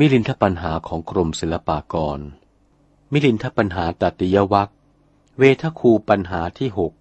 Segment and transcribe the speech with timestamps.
[0.00, 2.20] มิลินทปัญหาของกรมศิลปากร
[3.12, 4.70] มิลินทปัญหาตติยวัค
[5.38, 6.92] เวทคูปัญหาที่หก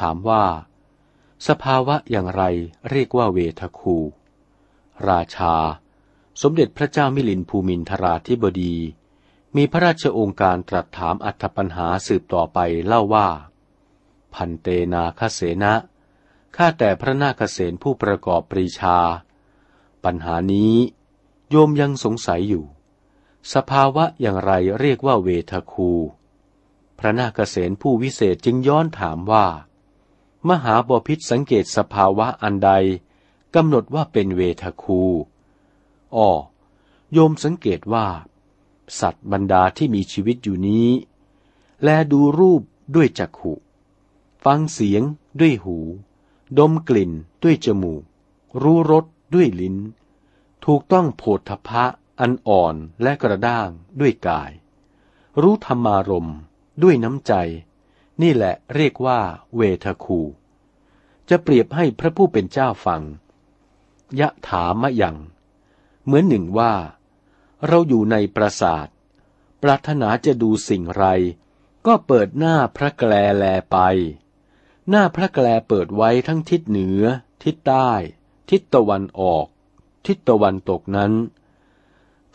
[0.00, 0.42] ถามว่า
[1.48, 2.42] สภาวะอย่างไร
[2.90, 3.96] เรียกว่าเวทคู
[5.08, 5.54] ราชา
[6.42, 8.74] สมเด็จพระเจ้ามิลินภูมินทราธิบดี
[9.56, 13.28] มีพระราชองค์การตรัสถามอัธปัญหาสืบต่อไปเล่าว่า
[14.34, 15.74] พันเตนาคเสนะ
[16.56, 18.98] ข้าแต่พระนาคเสนผู้ประกอบปรีชา
[20.04, 20.74] ปัญหานี้
[21.50, 22.64] โยมยังสงสัยอยู่
[23.54, 25.92] สภาวะอย่างไรเรียกว่าเวทคู
[26.98, 29.46] พระนาคเสนผู้วิเศษจึงย้อนถามว่า
[30.48, 32.70] มหาบพิษสังเกตสภาวะอันใด
[33.54, 35.02] กำหนดว่าเป็นเวทคู
[36.16, 36.30] อ้อ
[37.12, 38.06] โยมสังเกตว่า
[39.00, 40.88] สัตว์บรรดาที่มีชีวิตอยู่นี้
[41.82, 42.62] แลดูรูป
[42.94, 43.54] ด้วยจักขุ
[44.44, 45.02] ฟังเสียง
[45.40, 45.78] ด้วยหู
[46.58, 48.02] ดมกลิ่นด้วยจมูก
[48.62, 49.04] รู้รส
[49.34, 49.76] ด้วยลิ้น
[50.64, 51.84] ถูกต้องโผฏฐพะ
[52.20, 53.68] อันอ่อนและกระด้าง
[54.00, 54.50] ด้วยกาย
[55.40, 56.28] รู้ธรรมารม
[56.82, 57.32] ด้วยน้ำใจ
[58.22, 59.20] นี่แหละเรียกว่า
[59.54, 60.20] เวทคู
[61.28, 63.02] จะเปรียบให้พระผู้เป็นเจ้าฟัง
[64.20, 65.16] ยะถามะยัง
[66.04, 66.74] เหมือนหนึ่งว่า
[67.66, 68.86] เราอยู่ในปราสาท
[69.62, 71.04] ปรารถนาจะดูสิ่งไร
[71.86, 73.78] ก็เปิดหน้าพระแกลแลไป
[74.88, 77.02] หน้าพระแกลเปิดไว้ทั้งทิศเหนือ
[77.42, 77.90] ทิศใต้
[78.50, 79.46] ทิศตะวันออก
[80.06, 81.12] ทิศตะวันตกนั้น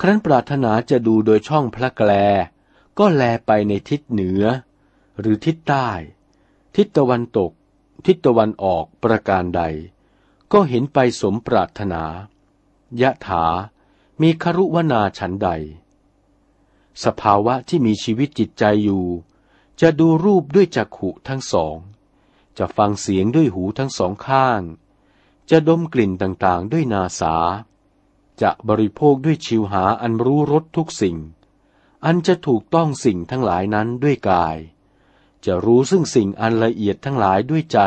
[0.01, 2.11] ครั้นปรารถนาจะดูโดยช่องพระแกล
[2.97, 4.43] ก็แลไปในทิศเหนือ
[5.19, 5.89] หรือทิศใต้
[6.75, 7.51] ทิศตะวันตก
[8.05, 9.61] ทิศตะวันออกประการใด
[10.53, 12.03] ก็เห็นไปสมปรารถนา
[13.01, 13.45] ยะถา
[14.21, 15.49] มีครุวนาฉันใด
[17.03, 19.05] สภาวะที่มีชีวิตจิตใจอยู่
[19.81, 21.77] จะดูรูปด้วยจักขุทั้งสอง
[22.57, 24.61] จะฟังเสียงด้วยหูทั้งสองข้าง
[25.49, 27.35] จะดมกลิ่นต่างๆด้วยนาสา
[28.41, 31.17] จะบริโภคด้วยชิวหาอันรู้รสทุกสิ่ง
[32.05, 34.57] อันจะถูกต้องสิ่งทั้งหลายนั้นด้วยกาย
[35.45, 37.79] จะรู้ซึ่งสิ่งอันละเอียดทั้งหลายด้วยใจ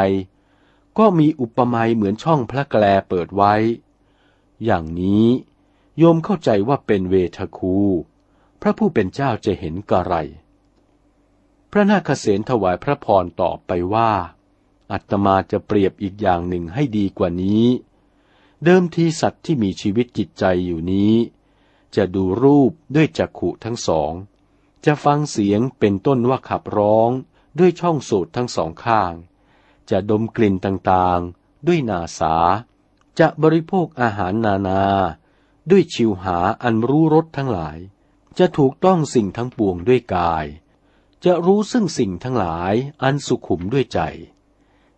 [0.99, 3.55] ก็มีอุปมาเหมือนช่องพระแกลเปิดไว้
[4.65, 5.27] อย่างนี้
[5.99, 7.77] โยมเข้าใจว่าเป็นเวทคู
[8.61, 10.15] พระผู้เป็นเจ้าจะเห็นกระไร
[11.71, 14.13] พระนาคเษนถวายพระพรตอบไปว่า
[14.93, 17.67] อัตมาจะเปรียบอีกอย่างหนึ่งให้ดีกว่านี้
[18.65, 21.15] เดิมทีสัตว์ที่มีชีวิตจิตใจอยู่นี้
[21.97, 24.13] จะดูรูปด้วยจักขุทั้งสอง
[24.85, 27.11] จะฟังเสียงเป็นต้นว่าขับร้อง
[27.59, 29.13] ด้วยช่องสูดทั้งสองข้าง
[29.91, 32.35] จะดมกลิ่นต่างๆ ด้วยนาสา
[33.19, 34.83] จะบริโภคอาหารนานา
[35.71, 37.79] ด้วยชิวหาอันรู้รสทั้งหลาย
[38.39, 40.47] จะถูกต้องสิ่งทั้งปวงด้วยกาย
[41.25, 44.01] จะรู้ซึ่งสิ่งทั้งหลายอันสุขุมด้วยใจ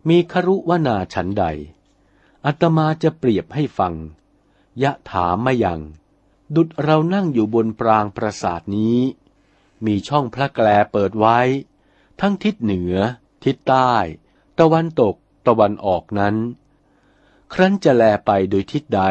[0.09, 1.45] มีครุวนาฉันใด
[2.45, 3.93] อัตมาจะเปรียบให้ฟัง
[4.83, 5.81] ยะถามมายัง
[6.55, 8.99] ดุดเรานั่งอยู่บนปรางปราสาทนี้
[9.85, 11.39] มีช่องพระแกลเปิดไว้
[12.19, 12.95] ทั้งทิศเหนือ
[13.43, 13.93] ทิศใต้
[14.59, 15.15] ตะวันตก
[15.47, 16.35] ตะวันออกนั้น
[17.53, 19.01] ครั้นจะแลไปโดยทิศใด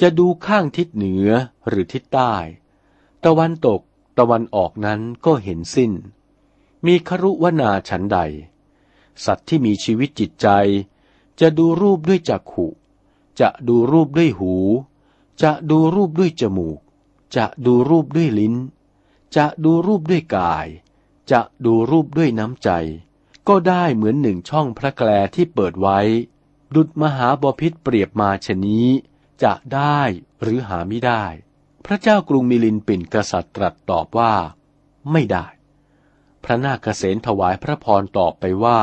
[0.00, 1.28] จะดูข้างทิศเหนือ
[1.68, 2.34] หรือทิศใต้
[3.24, 3.80] ตะวันตก
[4.18, 5.92] ตะวันออกนั้นก็เห็นสิ้น
[6.86, 8.18] มีครุวนาฉันใด
[9.24, 10.48] สัตว์ที่มีชีวิตจิตใจ
[11.40, 12.66] จะดูรูปด้วยจักขุ
[13.40, 14.54] จะดูรูปด้วยหู
[15.42, 16.78] จะดูรูปด้วยจมูก
[17.36, 18.54] จะดูรูปด้วยลิ้น
[19.36, 20.66] จะดูรูปด้วยกาย
[21.32, 22.70] จะดูรูปด้วยน้ำใจ
[23.48, 25.98] ก็ได้เหมือนหนึ่งช่องพระแกลที่เปิดไว้
[26.74, 28.86] ดุดมหาบพิษเปรียบมาชนี้
[29.42, 30.00] จะได้
[30.42, 31.24] หรือหาไม่ได้
[31.86, 34.34] พระเจ้ากรุงมิลินปินกษัตริย์ตรัสตอบว่า
[35.12, 35.46] ไม่ได้
[36.44, 38.80] พระนาคเษนถวายพระพรตอบไปว่า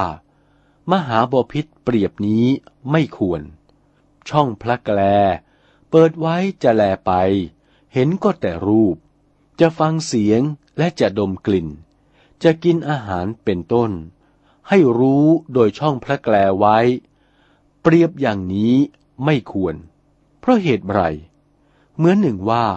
[0.91, 2.45] มหาบพิษเปรียบนี้
[2.91, 3.41] ไม่ควร
[4.29, 4.99] ช่องพระแกล
[5.89, 7.11] เปิดไว้จะแลไป
[7.93, 8.95] เห็นก็แต่รูป
[9.59, 10.41] จะฟังเสียง
[10.77, 11.67] และจะดมกลิ่น
[12.45, 13.91] จะกินอาหารเป็นต้น
[14.67, 16.77] ให้รู้โดยช่องพระแกลไว้
[17.81, 18.75] เปรียบอย่างนี้
[19.25, 19.75] ไม่ควร
[20.39, 21.01] เพราะเหตุไร
[21.95, 22.67] เหมือนหนึ่งว่า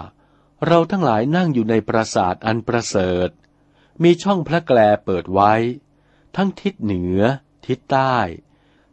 [0.67, 3.29] เราทั้งหลายนั่งอยู่ในปราสาทอันประเสริฐ
[4.03, 5.53] มีช่องพระแกลเปิดไว้
[6.37, 7.21] ทั้งทิศเหนือ
[7.67, 8.17] ทิศใต้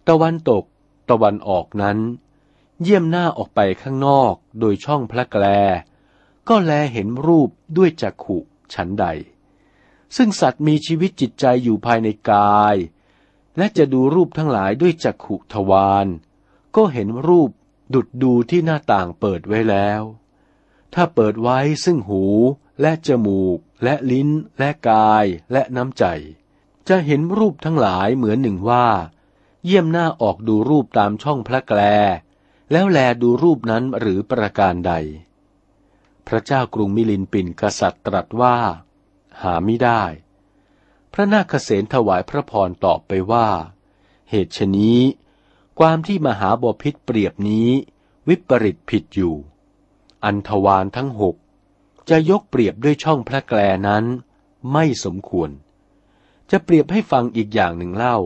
[0.08, 0.64] ตะวันตก
[1.10, 1.98] ตะวันออกนั้น
[2.82, 5.46] เยี่ยมหน้าออกไปข้างนอกโดยช่องพระแกล
[6.48, 8.38] ก็แลเห็นรูปด้วยจักขุ
[8.74, 9.06] ฉันใด
[10.16, 12.76] ซึ่งสัตว์มีชีวิตจิตใจอยู่ภายในกาย
[13.58, 16.08] และจะดูรูปทั้งหลายด้วยจักขุทวาร
[16.76, 17.50] ก็เห็นรูป
[17.94, 20.02] ดุดดูที่หน้าต่างเปิดไว้แล้ว
[20.94, 22.24] ถ้าเปิดไว้ซึ่งหู
[22.82, 24.30] และจมูก และลิ้น
[24.60, 26.06] และกายและน้ำใจ
[26.90, 28.88] จะเห็นรูปทั้งหลายเหมือนหนึ่งว่า
[29.66, 31.82] เยี่ยมหน้าออกดูรูปตามช่องพระแกล
[32.72, 34.94] แล้วแลดูรูปนั้นหรือประการใด
[36.28, 38.58] พระเจ้ากรุงมิลินปินกษัตริย์ตรัสว่า
[39.42, 40.04] หาไม่ได้
[41.14, 43.48] พระนาคเษนถวายพระพรตอบไปว่า
[44.30, 45.00] เหตุชนี้
[45.80, 47.70] ความที่มหาบพิษเปรียบนี้
[48.28, 49.36] วิปริตผิดอยู่
[50.24, 51.36] อันทวารทั้งหก
[52.10, 54.06] จะยกเปรียบด้วยช่องพระแกลนั้น
[54.72, 55.50] ไม่สมควร
[56.52, 58.18] จะเปรียบให้ฟังอีกอย่างหนึ่งเล่า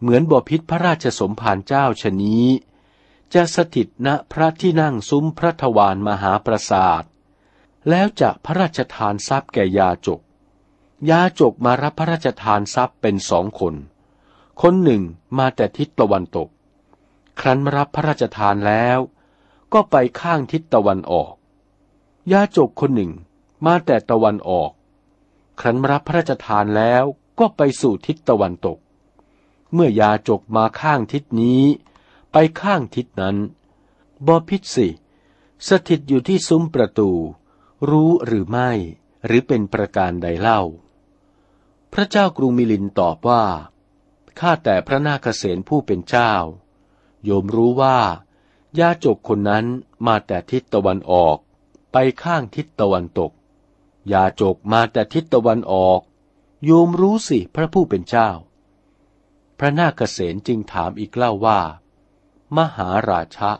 [0.00, 2.46] เหมือนบพิษพระราชสมภารเจ้าชนี้
[3.34, 7.02] จะสถิตณพระที่นั่งซุ้มพระทวารมหาปราสาท
[7.88, 10.20] แล้วจะพระราชทานทรัพย์แก่ยาจก
[11.10, 13.74] ยาจกมารับพระราชทานทรัพย์เป็นสองคน
[14.62, 15.02] คนหนึ่ง
[15.38, 16.48] มาแต่ทิศตะวันตก
[17.40, 18.98] ครั้นรับพระราชทานแล้ว
[19.72, 21.32] ก็ไปข้างทิศตะวันออก
[22.32, 23.12] ยาจกคนหนึ่ง
[23.66, 24.70] มาแต่ตะวันออก
[25.60, 27.04] ครั้นรับพระราชทานแล้ว
[27.38, 28.78] ก็ไปสู่ทิศตะวันตก
[29.72, 31.62] เมื่อยาจกมาข้างทิศนี้
[32.32, 33.36] ไปข้างทิศนั้น
[34.26, 34.88] บอพิษสิ
[35.68, 37.10] สถิตอยู่ที่ซุ้มประตู
[37.88, 38.70] รู้หรือไม่
[39.26, 40.60] หรือเป็นประการใดเล่า
[41.92, 43.44] พระเจ้ากรุงมิลินตอบว่า
[44.40, 46.32] ข้าแต่พระนาคเษนผู้เป็นเจ้า
[47.24, 47.98] โยมรู้ว่า
[48.78, 49.66] ยาจกคนนั้น
[50.06, 51.36] มาแต่ทิศตะวันออก
[51.92, 53.32] ไปข้างทิศตะวันตก
[54.12, 56.00] ยาจกมาแต่ทิศตะวันออก
[56.64, 58.30] โยมรู้สิพระผู้เป็นเจ้า
[59.58, 61.60] พระนาคเษนจึงถามอีกเล่าว่า
[62.56, 63.52] มหาราชะ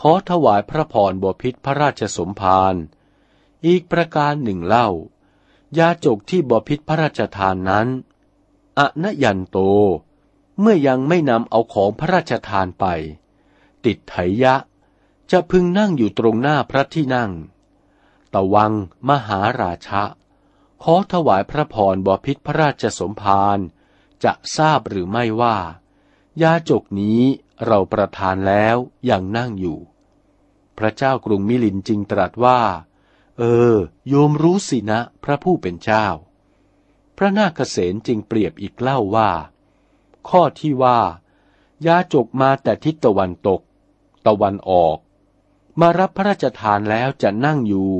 [0.00, 2.74] ขอถวายพระพรบพิษพระราชสมภาร
[3.66, 4.88] อีกประการหนึ่งเล่า
[5.78, 7.88] ยาจกที่บพิษพระราชทานนั้น
[8.78, 9.58] อนยันโต
[10.60, 12.84] เมื่อยังไม่นำเอาของพระราชทานไป
[13.84, 14.54] ติดไถยะ
[15.30, 17.30] จะพึงนั่งอยู่ตรงหน้าพระที่นั่ง
[18.34, 18.72] ตะวัง
[19.08, 20.02] มหาราชะ
[20.82, 23.58] ขอถวายพระพรบพิษพระราชสมภาร
[24.24, 25.56] จะทราบหรือไม่ว่า
[26.42, 27.20] ยาจกนี้
[27.66, 28.76] เราประทานแล้ว
[29.10, 29.78] ยังนั่งอยู่
[30.78, 32.60] พระเจ้ากรุงมิลินจึงตรัสว่า
[33.38, 33.42] เอ
[33.74, 33.76] อ
[34.08, 36.06] โยมรู้สินะ พระผู้เป็นเจ้า
[37.16, 39.30] พระนาคเษนจึงเปรียบอีกเล่าว่า
[40.28, 41.00] ข้อที่ว่า
[41.86, 43.60] ยาจกมาแต่ทิศตะวันตก
[44.26, 44.96] ตะวันออก
[45.80, 47.92] มารับพระราชทานแล้วจะนั่งอยู่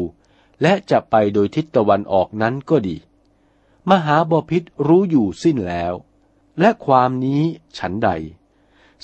[0.62, 2.96] และจะไปโดยทิศตะวันออกนั้นก็ดี
[3.90, 5.94] มหาบพิษรู้อยู่สิ้นแล้ว
[6.60, 7.42] และความนี้
[7.78, 8.10] ฉันใด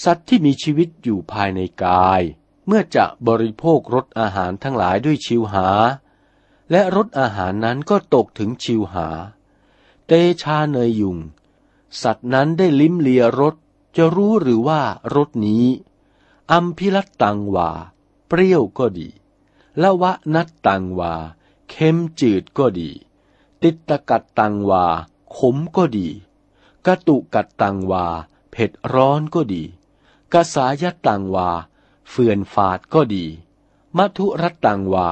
[0.05, 2.23] สัตว์ที่มีชีวิตอยู่ภายในกาย
[2.67, 5.69] เมื่อจะบริโภครสอาหารทั้งหลายด้วยชิวหา
[6.71, 9.09] และรสอาหารนั้นก็ตกถึงชิวหา
[10.07, 10.13] เต
[10.43, 11.19] ชาเนยยุง
[12.03, 13.55] สัตว์นั้นได้ลิ้มเลียรส
[13.97, 14.81] จะรู้หรือว่า
[15.15, 15.67] รสนี้
[16.53, 17.71] อัมพิรัตตังวา
[18.27, 19.09] เปรี้ยวก็ดี
[19.83, 21.13] ละวะนัดตังวา
[21.71, 22.91] เค็มจืดก็ดี
[23.63, 24.85] ติตะกัดตังวา
[25.37, 26.09] ขมก็ดี
[26.87, 28.05] กระตุกัดตังวา
[28.51, 29.63] เผ็ดร้อนก็ดี
[30.33, 31.49] กสายตังวา
[32.11, 33.25] เฟื่อนฝาดก็ดี
[33.97, 35.09] มัทุรัตตังวา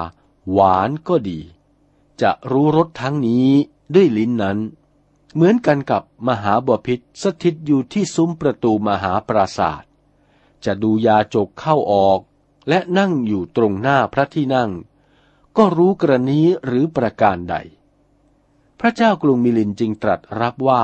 [0.53, 1.41] หวานก็ดี
[2.23, 3.50] จะรู้รสทั้งนี้
[3.95, 4.59] ด้วยลิ้นนั้น
[5.35, 9.91] เหมือนกันกับมหาบพิษสถิตอยู่ที่ซุ้มประตูมหาปราศาสตร์
[10.65, 12.21] จะดูยาจกเข้าออก
[12.69, 14.71] และนั่งอยู่ตรงหน้าพระที่นั่ง
[15.57, 17.57] ก็รู้กรณีหรือประการใด
[18.81, 20.83] พระเจ้ากรุงมิลินจึงตรัสรับว่า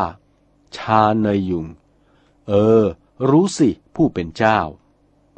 [0.76, 1.66] ชาเนยยุง
[2.48, 2.52] เอ
[2.82, 2.84] อ
[3.30, 4.58] รู้สิผู้เป็นเจ้า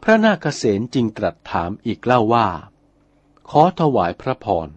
[0.02, 2.48] พระนาคเษนจึงตรัสถามอีกเล่าว่า
[3.50, 4.68] ขอถวายพระพร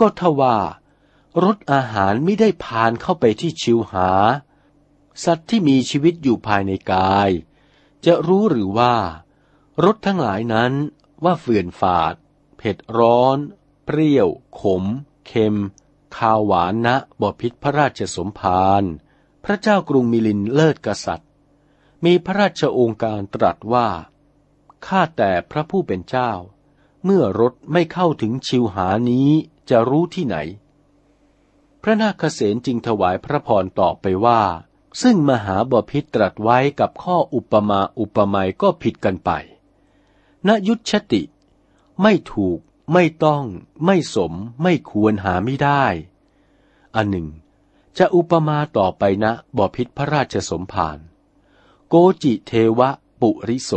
[0.00, 0.58] ก็ทว่า
[1.44, 4.10] รสอาหารไม่ได้ผ่านเข้าไปที่ชิวหา
[5.24, 7.30] สัตว์ที่มีชีวิตอยู่ภายในกาย
[8.04, 8.94] จะรู้หรือว่า
[9.84, 10.72] รสทั้งหลายนั้น
[11.24, 12.14] ว่าเฟื่อนฝาด
[12.56, 13.38] เผ็ดร้อน
[13.84, 14.28] เปรี้ยว
[14.60, 14.84] ขม
[15.26, 15.56] เค็ม
[16.16, 18.82] ข้าวหวานนะบพิษพระราชสมภาร
[19.44, 21.30] พระเจ้ากรุงมิลินเลิศกษัตริย์
[22.04, 23.88] มีพระราชโองการตรัสว่า
[24.86, 26.32] ข้าแต่พระผู้เป็นเจ้า
[27.04, 29.28] เมื่อรถไม่เข้าถึงชิวหานี้
[29.70, 30.36] จะรู้ที่ไหน
[31.82, 34.42] พระนาคเษนจึงถวายพระพรตอบไปว่า
[35.02, 39.30] ซึ่งมหาบพิตรัสไว้กับข้ออุปมาอุปไมยก็ผิดกันไป
[40.46, 41.22] นยุชติ
[42.02, 42.58] ไม่ถูก
[42.92, 43.44] ไม่ต้อง
[43.84, 44.32] ไม่สม
[44.62, 45.84] ไม่ควรหาไม่ได้
[46.96, 47.28] อันหนึ่ง
[47.98, 50.98] จะอุปมาต่อไปนะบอพิษพระราชสมภาร
[51.88, 53.72] โกจิเทวะปุริโส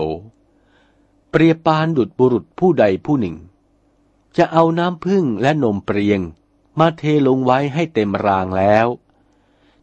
[1.39, 3.35] เปรียบปานดุดบุรุษผู้ใดผู้หนึ่ง
[4.37, 6.19] จะเอาน้ำพึ่งและนมเปรียง
[6.79, 8.87] มาเทลงไว้ให้เต็มรางแล้ว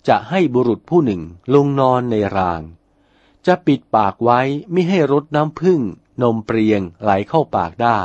[0.09, 1.23] จะให้บุรุษผู้หนึ่ง
[1.55, 2.63] ลงนอนในราง
[3.47, 5.81] จะปิดปากไว้ไม่ให้รดน้ำพึ่ง
[6.23, 8.01] นมเปรียงไหลเข้าปากได้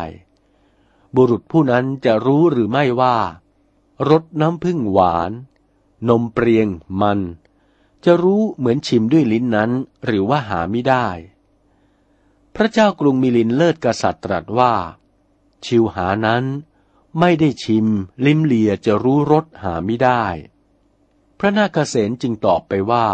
[1.15, 3.17] บุรุษผู้นั้นจะรู้หรือไม่ว่า
[4.09, 5.31] รสน้ำพึ่งหวาน
[6.09, 6.67] นมเปรียง
[7.01, 7.19] มัน
[8.05, 9.71] จะรู้เหมือนชิมด้วยลิ้นนั้น
[10.05, 11.07] หรือว่าหาไม่ได้
[12.55, 14.73] พระเจ้ากรุงมิลินเลิศกษัตริย์ตรัสว่า
[15.65, 16.43] ชิวหานั้น
[17.19, 17.87] ไม่ได้ชิม
[18.25, 20.23] ลิ้มเลียจะรู้รสหาไม่ได้
[21.39, 23.07] พระนาคเษนจึงตอบไปว่า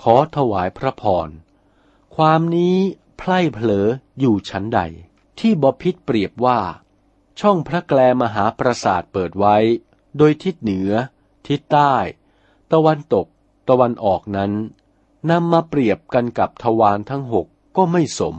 [0.00, 1.28] ขอถวายพระพร
[2.16, 2.76] ความนี้
[3.18, 3.86] ไพล่เผลอ
[4.20, 4.80] อยู่ชั้นใด
[5.38, 6.60] ที่บพิษเปรียบว่า
[7.40, 9.56] ช่องพระแกลมหาปราสาทเปิดไว้
[10.16, 10.92] โดยทิศเหนือ
[11.46, 11.94] ทิศใต้
[12.72, 13.26] ตะวันตก
[13.68, 14.52] ตะวันออกนั้น
[15.30, 17.46] นำมาเปรียบกันกับทวารทั้งหก
[17.76, 18.36] ก็ไม่สม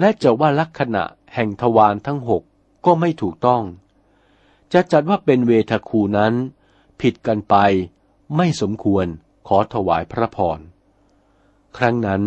[0.00, 1.04] และจะว่าลักษณะ
[1.34, 2.42] แห่งทวารทั้งหก
[2.86, 3.62] ก็ไม่ถูกต้อง
[4.72, 6.34] จะจัดว่าเป็นเวทคูนั้น
[7.00, 7.56] ผิดกันไป
[8.36, 9.06] ไม่สมควร
[9.48, 10.60] ขอถวายพระพร
[11.76, 12.22] ครั้งนั้น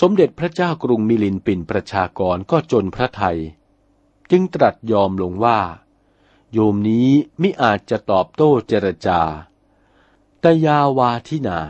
[0.00, 3.38] สมเด็จพระเจ้ากรุงมิลินปินประชากรก็จนพระไทย
[4.30, 5.60] จึงตรัสยอมลงว่า
[6.52, 7.08] โยมนี้
[7.38, 9.20] ไมิอาจจะตอบโต้เจรจา
[10.40, 11.60] แต่ยาวาทินา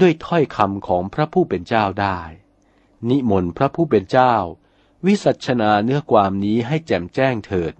[0.00, 2.18] ด้วยถ้อยคำของพระผู้เป็นเจ้าได้
[3.10, 4.34] นิมนต์พระผู้เป็นเจ้า
[5.06, 7.74] วิสัชนาเนื้อความนี้ให้แจ่มแจ้งเถิด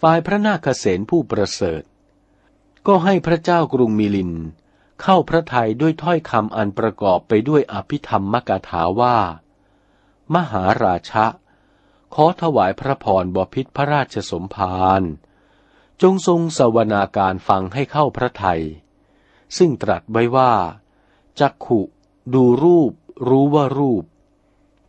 [0.00, 1.82] ฝ่ายพระนาคเษนผู้ประเสริฐ
[2.86, 4.32] ก็ให้พระเจ้ากรุงมิลิน
[5.02, 9.18] เข้าพระทัยด้วยถ้อยคำอันประกอบไปด้วยอภิธรรมมกถาว่า
[10.34, 11.26] มหาราชะ
[12.14, 15.02] ขอถวายพระพรบพิษพระราชสมภาร
[16.02, 18.62] จงทรงสวนาการฟังให้เข้าพระทัย
[19.56, 20.52] ซึ่งตรัสไว้ว่า
[21.40, 21.80] จักขุ
[22.34, 22.92] ดูรูป
[23.28, 24.04] รู้ว่ารูป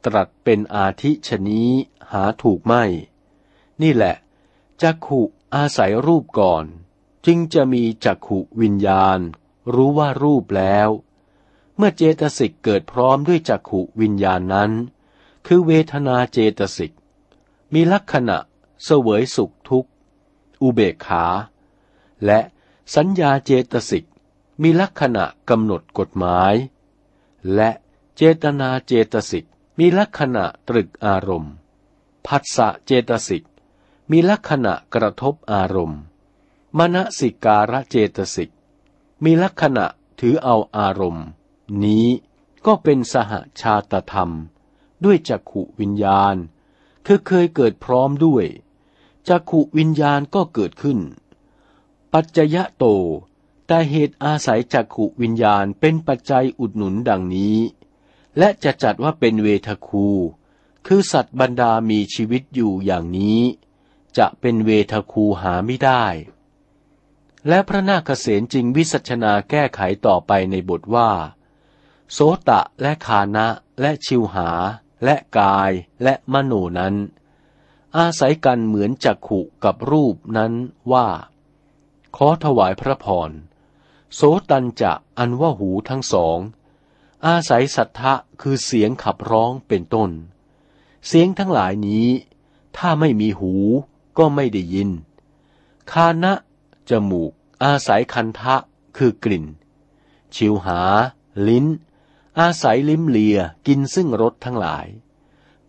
[0.05, 1.69] ตรัสเป็นอาทิชนี้
[2.11, 2.83] หาถูกไม่
[3.81, 4.15] นี่แหละ
[4.81, 5.21] จักขุ
[5.55, 6.65] อาศัยรูปก่อน
[7.25, 9.19] จึงจะมีจักขุวิญญาณ
[9.73, 10.89] รู้ว่ารูปแล้ว
[11.75, 14.71] เมื่อเจตสิกเกิดพร้อมด้วยจักขุวิญญาณนั้น
[15.45, 16.91] คือเวทนาเจตสิก
[17.73, 18.37] มีลักษณะ
[18.83, 19.91] เสวยสุขทุกข์
[20.61, 21.25] อุเบกขา
[22.25, 22.39] และ
[22.95, 24.05] สัญญาเจตสิก
[24.61, 26.53] มีลักษณะกำหนดกฎหมาย
[27.55, 27.69] และ
[28.15, 29.45] เจตนาเจตสิก
[29.81, 31.53] มีลักษณะตรึกอารมณ์
[32.25, 33.43] ผัสสะเจตสิก
[34.11, 36.01] มีลักษณะกระทบอารมณ์
[36.77, 38.49] มณสิการะเจตสิก
[39.23, 39.85] มีลักษณะ
[40.19, 41.25] ถือเอาอารมณ์
[41.83, 42.07] นี้
[42.65, 44.31] ก็เป็นสหชาตธรรม
[45.03, 46.35] ด้วยจักขุวิญญาณ
[47.05, 48.45] คือเคยเกิดพร้อมด้วย
[49.27, 50.99] จักขุวิญญาณก็เกิดขึ้น
[52.13, 52.85] ปัจจยะโต
[53.67, 57.57] แต่เหตุอาศัยจักขุวิญญาณเป็นปัจจัยอุดหนุนดังนี้
[58.37, 60.09] และจะจัดว่าเป็นเวทคู
[60.87, 63.41] คือสัตว์บรรดามีชีวิตอยู่อย่างนี้
[64.17, 66.05] จะเป็นเวทคูหาไม่ได้
[67.47, 71.11] และพระนาคเษนจึงวิสัชนาแก้ไขต่อไปในบทว่า
[72.11, 72.19] โส
[72.49, 73.47] ตะและคานะ
[73.81, 74.49] และชิวหา
[75.03, 75.71] และกาย
[76.03, 76.95] และมโนนั้น
[77.97, 80.53] อาศัยกันเหมือนจักขุกับรูปนั้น
[80.91, 81.07] ว่า
[82.15, 83.31] ขอถวายพระพร
[84.15, 86.37] โสตันจะอันว่าหูทั้งสอง
[87.27, 90.11] อาศัยสัทธะคือเสียงขับร้องเป็นต้น
[91.07, 92.07] เสียงทั้งหลายนี้
[92.77, 93.53] ถ้าไม่มีหู
[94.17, 94.89] ก็ไม่ได้ยิน
[95.91, 96.33] คานะ
[96.89, 97.31] จมูก
[97.63, 98.55] อาศัยคันทะ
[98.97, 99.45] คือกลิ่น
[100.35, 100.81] ชิวหา
[101.47, 101.65] ลิ้น
[102.39, 104.87] อาศัยลิ้มเลียกินซึ่งรสทั้งหลาย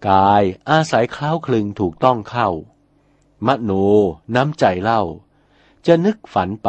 [0.08, 2.48] กายอาศัยคล้าวคลึงถูกต้องเข้า
[3.46, 3.70] มโน
[4.34, 5.02] น้ำใจเล่า
[5.86, 6.68] จะนึกฝันไป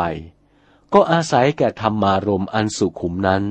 [0.93, 3.43] ก็อาศัยแก่ธรรมารมอันสุขุมนั้น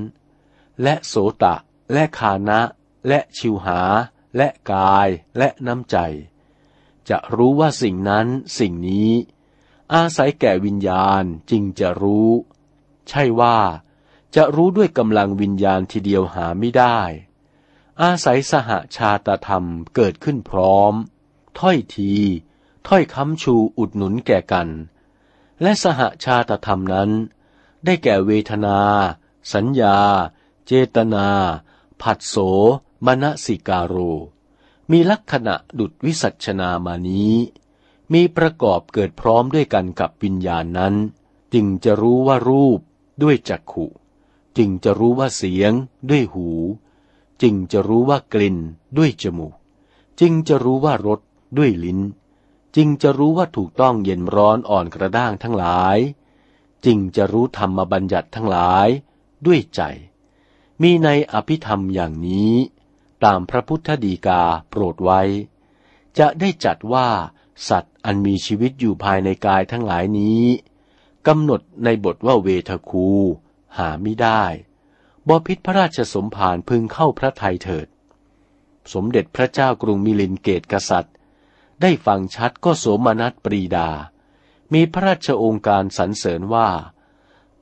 [0.82, 1.54] และโสตะ
[1.92, 2.60] และคานะ
[3.08, 3.80] และชิวหา
[4.36, 5.08] และกาย
[5.38, 5.96] และน้ำใจ
[7.08, 8.26] จะรู้ว่าสิ่งนั้น
[8.58, 9.12] สิ่งนี้
[9.94, 12.30] อาศัยแก่วิญญาณจึงจะรู้
[13.08, 13.58] ใช่ว่า
[14.34, 16.98] จะรู้ด้วยกำลังวิญญาณทีเดียวหาไม่ได้
[18.02, 20.94] อาศัยสหชาตธรรมเกิดขึ้นพร้อม
[21.58, 22.14] ถ้อยที
[22.88, 24.68] ถ้อยคำชูอุดหนุนแก่กัน
[25.62, 27.10] และสหชาตธรรมนั้น
[27.84, 28.78] ได้แก่เวทนา
[29.54, 29.98] สัญญา
[30.72, 31.28] เจตนา
[32.02, 32.36] ผัสโส
[33.06, 33.96] มณสิกาโร
[34.90, 37.34] มีลักษณะดุดวิสัชนามานี้
[38.12, 40.94] มีประกอบเกิดพร้อมด้วยกันกับวิญญาณนั้น
[41.54, 42.80] จึงจะรู้ว่ารูป
[43.22, 43.86] ด้วยจักขุ
[44.58, 45.72] จึงจะรู้ว่าเสียง
[46.10, 46.48] ด้วยหู
[47.42, 48.58] จึงจะรู้ว่ากลิ่น
[48.98, 49.54] ด้วยจมูก
[50.20, 51.20] จึงจะรู้ว่ารส
[51.58, 52.00] ด้วยลิ้น
[52.76, 55.98] จึงจะรู้ว่าถูกต้องเย็นร้อนอ่อนกระด้างทั้งหลาย
[56.84, 58.88] จึงจะรู้ธรรมบัญญัติทั้งหลาย
[59.48, 59.82] ด้วยใจ
[60.82, 62.54] มีในอภิธรรมอย่างนี้
[63.24, 65.20] ตามพระพุทธดีกาโปรดไว้
[66.18, 67.08] จะได้จัดว่า
[67.68, 70.44] สัตว์อันมีชีวิตอยู่ภายในกายทั้งหลายนี้
[71.26, 73.08] กำหนดในบทว่าเวทคู
[73.78, 74.42] หาไม่ได้
[75.28, 77.88] บพิษพระราชสมภารพึงเข้าพระทัยเถิด
[78.92, 81.14] สมเด็จพระเจ้ากรุงมิลินเกตกษัตริย์
[81.80, 83.88] ได้ฟังชัดก็โสมนัสปรีดา
[84.72, 86.68] มีพระราชองค์การสรรเสริญว่า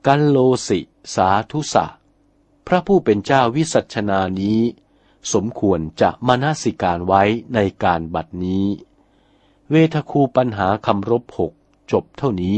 [0.05, 0.79] กันโลสิ
[1.15, 1.85] สาธุสะ
[2.67, 4.59] พระผู้เป็นเจ้าวิสัชนานี้
[5.33, 7.23] สมควรจะมานาสิการไว้
[7.53, 8.65] ในการบัดนี้
[9.69, 11.51] เวทคูปัญหาคำรบหก
[11.91, 12.57] จบเท่านี้